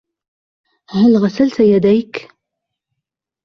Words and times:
هل 0.89 1.17
غسلت 1.17 1.59
يديك؟ 1.59 2.17